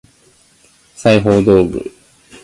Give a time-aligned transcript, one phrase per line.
[0.95, 1.91] 裁縫道具